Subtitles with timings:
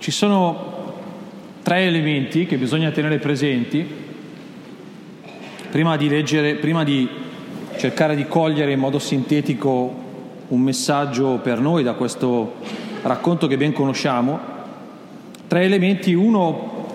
[0.00, 0.94] Ci sono
[1.62, 3.86] tre elementi che bisogna tenere presenti
[5.70, 7.06] prima di leggere, prima di
[7.76, 9.94] cercare di cogliere in modo sintetico
[10.48, 12.54] un messaggio per noi da questo
[13.02, 14.40] racconto che ben conosciamo.
[15.46, 16.86] Tre elementi, uno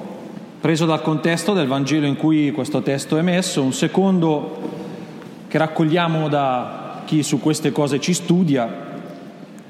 [0.59, 4.57] preso dal contesto del Vangelo in cui questo testo è messo, un secondo
[5.47, 8.94] che raccogliamo da chi su queste cose ci studia,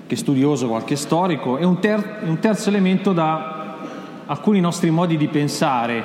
[0.07, 3.77] che studioso, qualche storico, e un, ter- un terzo elemento da
[4.25, 6.03] alcuni nostri modi di pensare,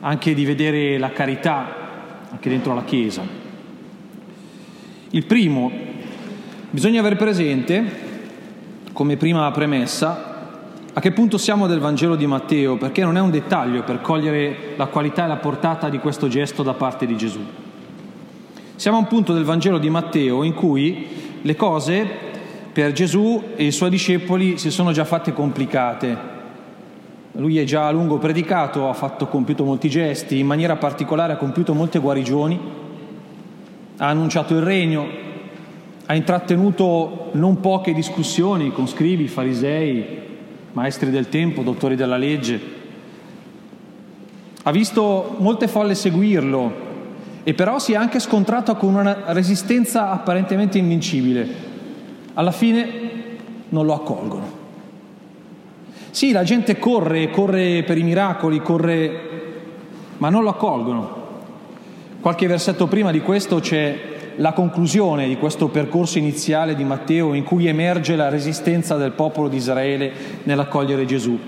[0.00, 1.66] anche di vedere la carità,
[2.30, 3.22] anche dentro la Chiesa.
[5.10, 5.70] Il primo,
[6.70, 8.04] bisogna avere presente,
[8.92, 10.34] come prima premessa,
[10.92, 14.74] a che punto siamo del Vangelo di Matteo, perché non è un dettaglio per cogliere
[14.76, 17.40] la qualità e la portata di questo gesto da parte di Gesù.
[18.76, 21.06] Siamo a un punto del Vangelo di Matteo in cui
[21.42, 22.25] le cose
[22.76, 26.14] per Gesù e i suoi discepoli si sono già fatte complicate.
[27.32, 31.36] Lui è già a lungo predicato, ha fatto, compiuto molti gesti, in maniera particolare ha
[31.38, 32.60] compiuto molte guarigioni,
[33.96, 35.06] ha annunciato il regno,
[36.04, 40.04] ha intrattenuto non poche discussioni con scribi, farisei,
[40.72, 42.60] maestri del tempo, dottori della legge.
[44.64, 46.84] Ha visto molte folle seguirlo
[47.42, 51.65] e però si è anche scontrato con una resistenza apparentemente invincibile
[52.38, 52.84] alla fine
[53.70, 54.64] non lo accolgono.
[56.10, 59.20] Sì, la gente corre, corre per i miracoli, corre,
[60.18, 61.24] ma non lo accolgono.
[62.20, 67.42] Qualche versetto prima di questo c'è la conclusione di questo percorso iniziale di Matteo in
[67.42, 71.38] cui emerge la resistenza del popolo di Israele nell'accogliere Gesù.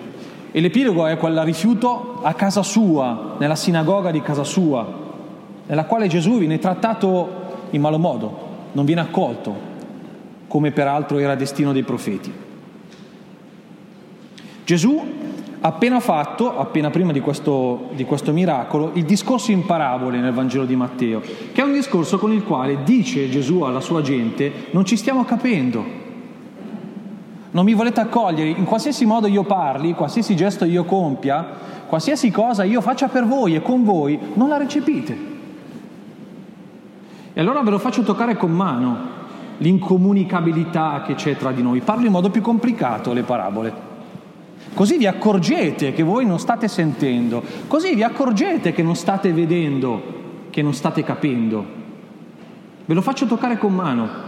[0.51, 4.87] E l'epilogo è quel rifiuto a casa sua, nella sinagoga di casa sua,
[5.67, 7.29] nella quale Gesù viene trattato
[7.71, 9.68] in malo modo, non viene accolto,
[10.49, 12.33] come peraltro era destino dei profeti.
[14.65, 15.17] Gesù
[15.61, 20.65] appena fatto, appena prima di questo, di questo, miracolo, il discorso in parabole nel Vangelo
[20.65, 24.85] di Matteo, che è un discorso con il quale dice Gesù alla sua gente, non
[24.85, 25.85] ci stiamo capendo,
[27.51, 31.47] non mi volete accogliere, in qualsiasi modo io parli, qualsiasi gesto io compia,
[31.87, 35.37] qualsiasi cosa io faccia per voi e con voi, non la recepite.
[37.33, 39.17] E allora ve lo faccio toccare con mano,
[39.59, 41.81] l'incomunicabilità che c'è tra di noi.
[41.81, 43.87] Parlo in modo più complicato le parabole.
[44.75, 50.47] Così vi accorgete che voi non state sentendo, così vi accorgete che non state vedendo,
[50.51, 51.65] che non state capendo.
[52.85, 54.27] Ve lo faccio toccare con mano.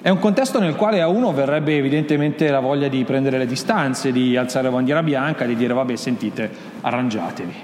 [0.00, 4.12] È un contesto nel quale a uno verrebbe evidentemente la voglia di prendere le distanze,
[4.12, 6.50] di alzare la bandiera bianca, di dire vabbè sentite,
[6.80, 7.54] arrangiatevi.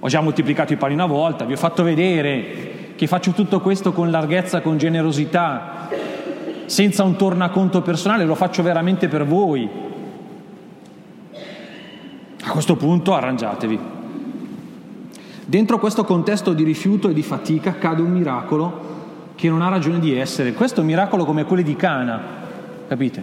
[0.00, 2.71] Ho già moltiplicato i pani una volta, vi ho fatto vedere
[3.02, 5.88] che faccio tutto questo con larghezza, con generosità,
[6.66, 9.68] senza un tornaconto personale, lo faccio veramente per voi.
[12.44, 13.76] A questo punto arrangiatevi.
[15.44, 18.90] Dentro questo contesto di rifiuto e di fatica accade un miracolo
[19.34, 20.52] che non ha ragione di essere.
[20.52, 22.20] Questo è un miracolo come quelli di Cana,
[22.86, 23.20] capite?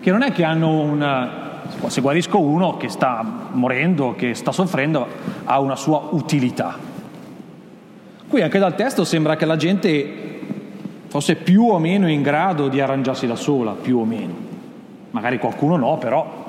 [0.00, 1.42] Che non è che hanno una...
[1.88, 5.06] Se guarisco uno che sta morendo, che sta soffrendo,
[5.44, 6.92] ha una sua utilità.
[8.34, 10.40] Qui anche dal testo sembra che la gente
[11.06, 14.34] fosse più o meno in grado di arrangiarsi da sola, più o meno.
[15.12, 16.42] Magari qualcuno no, però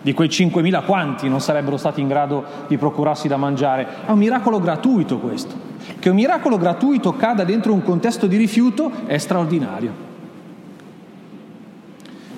[0.00, 3.86] di quei 5.000 quanti non sarebbero stati in grado di procurarsi da mangiare?
[4.06, 5.54] È un miracolo gratuito questo.
[5.98, 9.92] Che un miracolo gratuito cada dentro un contesto di rifiuto è straordinario.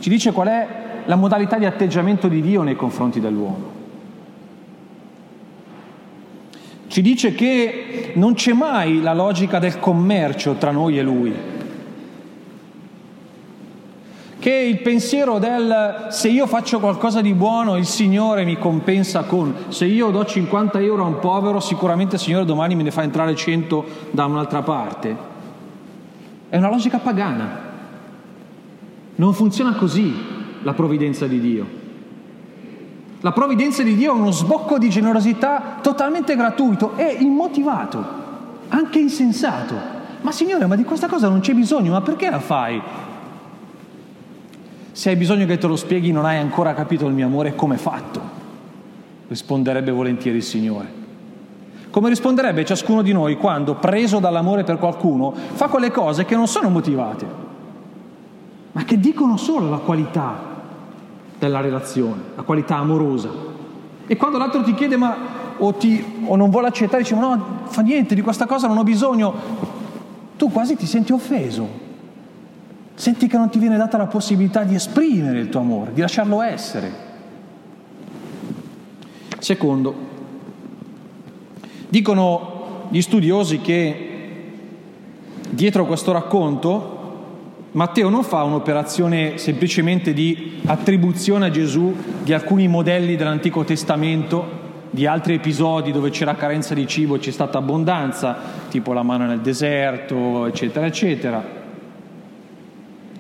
[0.01, 0.69] Ci dice qual è
[1.05, 3.78] la modalità di atteggiamento di Dio nei confronti dell'uomo.
[6.99, 11.33] Ci dice che non c'è mai la logica del commercio tra noi e lui.
[14.37, 19.55] Che il pensiero del se io faccio qualcosa di buono il Signore mi compensa con,
[19.69, 23.05] se io do 50 euro a un povero sicuramente il Signore domani me ne fa
[23.05, 25.17] entrare 100 da un'altra parte.
[26.49, 27.61] È una logica pagana.
[29.15, 30.13] Non funziona così
[30.63, 31.88] la provvidenza di Dio.
[33.21, 38.05] La provvidenza di Dio è uno sbocco di generosità totalmente gratuito e immotivato,
[38.69, 39.75] anche insensato.
[40.21, 42.81] Ma Signore, ma di questa cosa non c'è bisogno, ma perché la fai?
[44.93, 47.77] Se hai bisogno che te lo spieghi non hai ancora capito il mio amore come
[47.77, 48.21] fatto,
[49.27, 50.87] risponderebbe volentieri il Signore.
[51.91, 56.47] Come risponderebbe ciascuno di noi quando, preso dall'amore per qualcuno, fa quelle cose che non
[56.47, 57.27] sono motivate,
[58.71, 60.48] ma che dicono solo la qualità
[61.39, 63.31] della relazione, la qualità amorosa.
[64.07, 65.17] E quando l'altro ti chiede ma
[65.59, 68.79] o, ti, o non vuole accettare, dice ma no, fa niente, di questa cosa non
[68.79, 69.35] ho bisogno,
[70.37, 71.87] tu quasi ti senti offeso.
[72.95, 76.43] Senti che non ti viene data la possibilità di esprimere il tuo amore, di lasciarlo
[76.43, 77.07] essere.
[79.39, 79.95] Secondo,
[81.89, 84.09] dicono gli studiosi che
[85.51, 86.98] dietro questo racconto
[87.79, 91.95] Matteo non fa un'operazione semplicemente di attribuzione a Gesù
[92.25, 97.31] di alcuni modelli dell'Antico Testamento, di altri episodi dove c'era carenza di cibo e c'è
[97.31, 98.37] stata abbondanza,
[98.69, 101.41] tipo la mano nel deserto, eccetera, eccetera.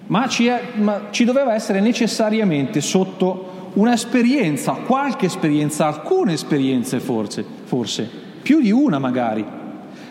[0.07, 7.45] Ma ci, è, ma ci doveva essere necessariamente sotto un'esperienza, qualche esperienza, alcune esperienze forse,
[7.63, 8.11] forse,
[8.43, 9.47] più di una magari,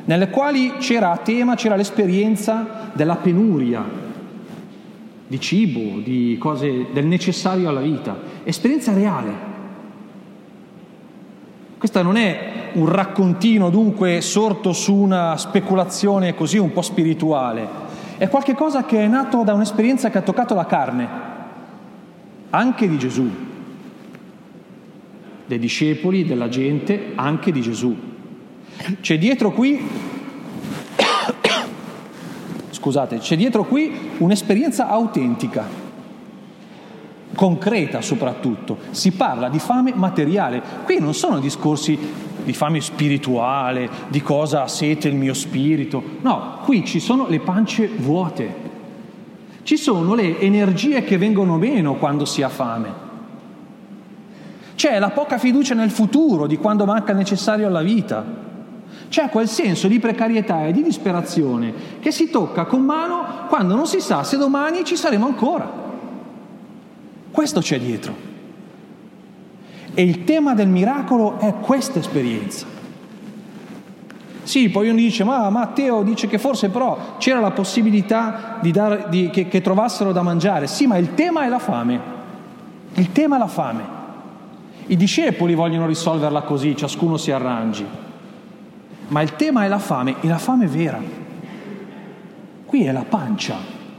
[0.05, 4.05] nelle quali c'era a tema, c'era l'esperienza della penuria,
[5.27, 9.55] di cibo, di cose del necessario alla vita, esperienza reale.
[11.77, 17.67] Questa non è un raccontino dunque sorto su una speculazione così un po' spirituale,
[18.17, 21.07] è qualcosa che è nato da un'esperienza che ha toccato la carne,
[22.49, 23.29] anche di Gesù,
[25.45, 27.95] dei discepoli, della gente, anche di Gesù.
[29.01, 30.15] C'è dietro qui
[32.87, 35.65] scusate, c'è dietro qui un'esperienza autentica,
[37.35, 38.77] concreta soprattutto.
[38.91, 40.61] Si parla di fame materiale.
[40.85, 41.99] Qui non sono discorsi
[42.43, 46.01] di fame spirituale, di cosa ha sete il mio spirito.
[46.21, 48.65] No, qui ci sono le pance vuote.
[49.63, 53.05] Ci sono le energie che vengono meno quando si ha fame.
[54.75, 58.46] C'è la poca fiducia nel futuro, di quando manca il necessario alla vita.
[59.09, 63.87] C'è quel senso di precarietà e di disperazione che si tocca con mano quando non
[63.87, 65.85] si sa se domani ci saremo ancora.
[67.31, 68.25] Questo c'è dietro.
[69.93, 72.65] E il tema del miracolo è questa esperienza.
[74.43, 79.05] Sì, poi uno dice, ma Matteo dice che forse però c'era la possibilità di dare,
[79.09, 80.67] di, che, che trovassero da mangiare.
[80.67, 81.99] Sì, ma il tema è la fame.
[82.93, 83.95] Il tema è la fame.
[84.87, 87.85] I discepoli vogliono risolverla così, ciascuno si arrangi
[89.07, 90.99] ma il tema è la fame e la fame vera.
[92.65, 93.55] Qui è la pancia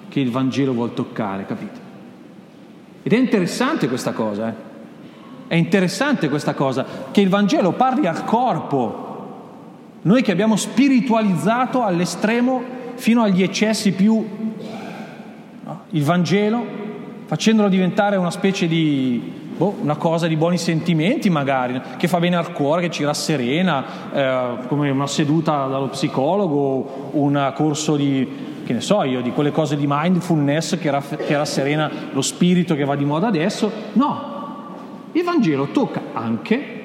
[0.09, 1.87] che il Vangelo vuol toccare, capite?
[3.03, 4.67] Ed è interessante questa cosa, eh?
[5.49, 9.07] È interessante questa cosa, che il Vangelo parli al corpo.
[10.03, 12.63] Noi che abbiamo spiritualizzato all'estremo
[12.95, 14.23] fino agli eccessi più
[15.65, 15.83] no?
[15.91, 16.65] il Vangelo,
[17.25, 22.37] facendolo diventare una specie di boh, una cosa di buoni sentimenti magari, che fa bene
[22.37, 28.27] al cuore, che ci rasserena, eh, come una seduta dallo psicologo, un corso di,
[28.65, 32.75] che ne so io, di quelle cose di mindfulness che, raff- che rasserena lo spirito
[32.77, 33.71] che va di moda adesso.
[33.95, 34.37] No,
[35.13, 36.77] il Vangelo tocca anche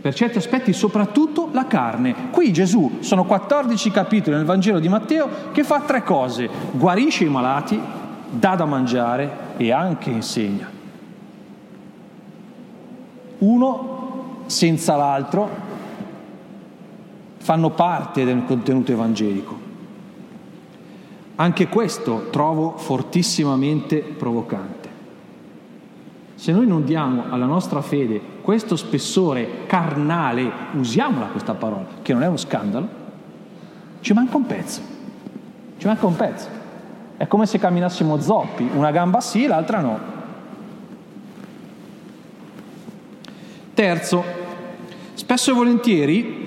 [0.00, 2.30] per certi aspetti soprattutto la carne.
[2.30, 6.48] Qui Gesù, sono 14 capitoli nel Vangelo di Matteo, che fa tre cose.
[6.72, 7.80] Guarisce i malati,
[8.30, 10.73] dà da mangiare e anche insegna
[13.44, 15.48] uno senza l'altro
[17.38, 19.62] fanno parte del contenuto evangelico.
[21.36, 24.88] Anche questo trovo fortissimamente provocante.
[26.36, 32.22] Se noi non diamo alla nostra fede questo spessore carnale, usiamola questa parola, che non
[32.22, 32.88] è uno scandalo,
[34.00, 34.80] ci manca un pezzo.
[35.76, 36.48] Ci manca un pezzo.
[37.16, 40.13] È come se camminassimo zoppi, una gamba sì, l'altra no.
[43.84, 44.24] Terzo,
[45.12, 46.46] spesso e volentieri,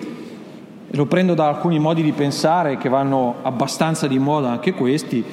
[0.88, 5.24] lo prendo da alcuni modi di pensare che vanno abbastanza di moda anche questi,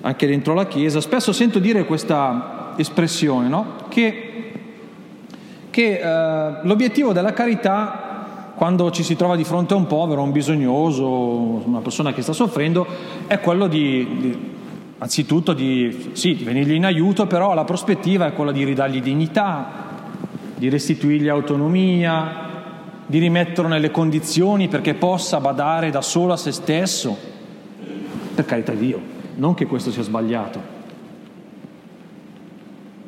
[0.00, 3.76] anche dentro la Chiesa, spesso sento dire questa espressione, no?
[3.88, 4.52] che,
[5.70, 10.32] che eh, l'obiettivo della carità quando ci si trova di fronte a un povero, un
[10.32, 12.84] bisognoso, una persona che sta soffrendo,
[13.28, 14.50] è quello di, di
[14.98, 19.81] anzitutto di, sì, di venirgli in aiuto, però la prospettiva è quella di ridargli dignità,
[20.62, 22.50] di restituirgli autonomia,
[23.04, 27.16] di rimetterlo nelle condizioni perché possa badare da solo a se stesso.
[28.32, 29.00] Per carità di Dio,
[29.34, 30.60] non che questo sia sbagliato.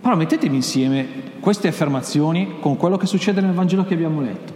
[0.00, 1.06] Però mettetemi insieme
[1.38, 4.52] queste affermazioni con quello che succede nel Vangelo che abbiamo letto.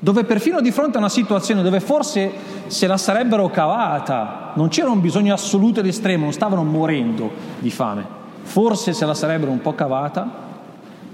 [0.00, 2.30] Dove perfino di fronte a una situazione dove forse
[2.66, 7.70] se la sarebbero cavata, non c'era un bisogno assoluto ed estremo, non stavano morendo di
[7.70, 8.04] fame,
[8.42, 10.48] forse se la sarebbero un po' cavata,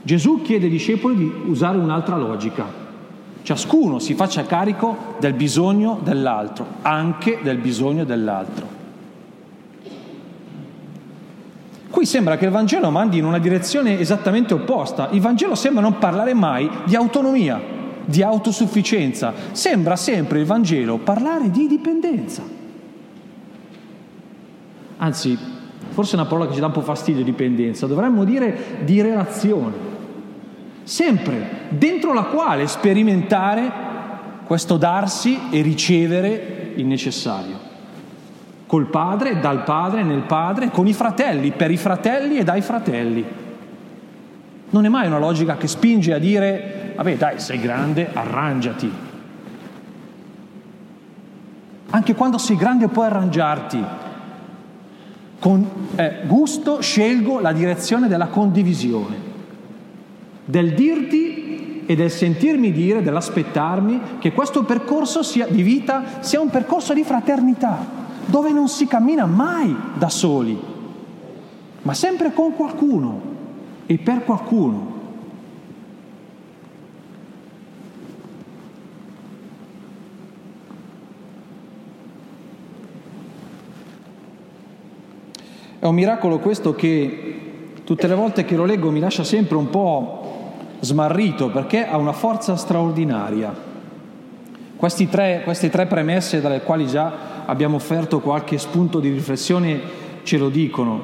[0.06, 2.64] Gesù chiede ai discepoli di usare un'altra logica.
[3.42, 8.68] Ciascuno si faccia carico del bisogno dell'altro, anche del bisogno dell'altro.
[11.90, 15.08] Qui sembra che il Vangelo mandi in una direzione esattamente opposta.
[15.10, 17.60] Il Vangelo sembra non parlare mai di autonomia,
[18.04, 19.32] di autosufficienza.
[19.50, 22.44] Sembra sempre il Vangelo parlare di dipendenza.
[24.98, 25.36] anzi,
[25.88, 29.94] forse è una parola che ci dà un po' fastidio, dipendenza, dovremmo dire di relazione,
[30.86, 33.72] sempre dentro la quale sperimentare
[34.44, 37.58] questo darsi e ricevere il necessario.
[38.66, 43.24] Col Padre, dal Padre, nel Padre, con i fratelli, per i fratelli e dai fratelli.
[44.70, 48.92] Non è mai una logica che spinge a dire, vabbè dai, sei grande, arrangiati.
[51.90, 53.84] Anche quando sei grande puoi arrangiarti.
[55.40, 59.25] Con eh, gusto scelgo la direzione della condivisione,
[60.46, 66.50] del dirti e del sentirmi dire, dell'aspettarmi che questo percorso sia, di vita sia un
[66.50, 67.84] percorso di fraternità,
[68.24, 70.58] dove non si cammina mai da soli,
[71.82, 73.20] ma sempre con qualcuno
[73.86, 74.94] e per qualcuno.
[85.78, 87.45] È un miracolo questo che
[87.86, 92.12] tutte le volte che lo leggo mi lascia sempre un po' smarrito perché ha una
[92.12, 93.54] forza straordinaria.
[94.76, 99.80] Tre, queste tre premesse dalle quali già abbiamo offerto qualche spunto di riflessione
[100.24, 101.00] ce lo dicono,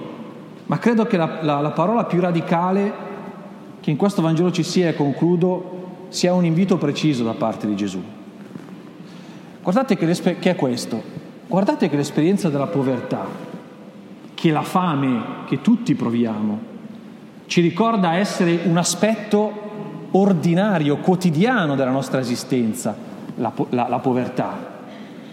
[0.67, 2.93] ma credo che la, la, la parola più radicale
[3.79, 7.77] che in questo Vangelo ci sia, e concludo, sia un invito preciso da parte di
[7.77, 8.03] Gesù.
[9.63, 11.01] Guardate che, che è questo,
[11.47, 13.25] guardate che l'esperienza della povertà,
[14.35, 16.71] che la fame che tutti proviamo
[17.53, 22.97] ci ricorda essere un aspetto ordinario, quotidiano della nostra esistenza,
[23.35, 24.57] la, la, la povertà.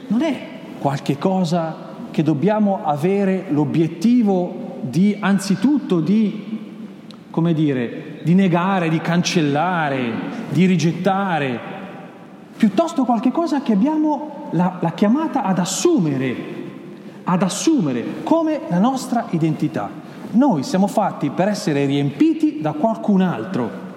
[0.08, 0.42] Non è
[0.80, 1.74] qualche cosa
[2.12, 6.90] che dobbiamo avere l'obiettivo di, anzitutto, di,
[7.32, 10.12] come dire, di negare, di cancellare,
[10.50, 11.58] di rigettare,
[12.58, 16.58] piuttosto qualche cosa che abbiamo la, la chiamata ad assumere
[17.32, 20.08] ad assumere come la nostra identità.
[20.32, 23.88] Noi siamo fatti per essere riempiti da qualcun altro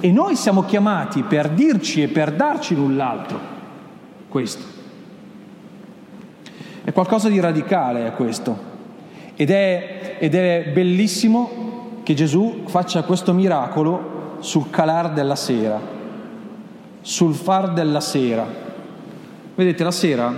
[0.00, 3.38] e noi siamo chiamati per dirci e per darci null'altro.
[4.28, 4.64] Questo.
[6.82, 8.74] È qualcosa di radicale è questo.
[9.34, 15.80] Ed è, ed è bellissimo che Gesù faccia questo miracolo sul calar della sera,
[17.00, 18.46] sul far della sera.
[19.54, 20.32] Vedete, la sera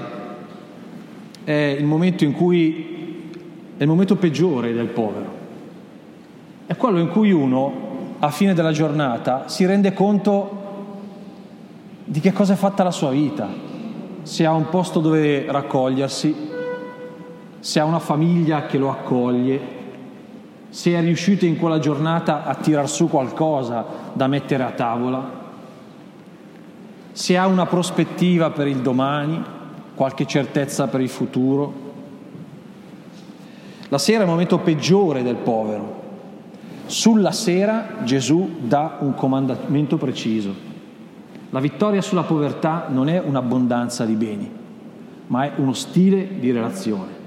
[1.45, 2.98] è il momento in cui
[3.79, 5.47] è il momento peggiore del povero.
[6.67, 10.67] È quello in cui uno, a fine della giornata, si rende conto
[12.05, 13.49] di che cosa è fatta la sua vita,
[14.23, 16.35] se ha un posto dove raccogliersi,
[17.61, 19.77] se ha una famiglia che lo accoglie,
[20.71, 25.31] se è riuscito in quella giornata a tirar su qualcosa da mettere a tavola,
[27.13, 29.41] se ha una prospettiva per il domani,
[29.95, 31.88] qualche certezza per il futuro.
[33.89, 35.97] La sera è il momento peggiore del povero.
[36.87, 40.55] Sulla sera Gesù dà un comandamento preciso.
[41.51, 44.51] La vittoria sulla povertà non è un'abbondanza di beni,
[45.29, 47.18] ma è uno stile di relazione.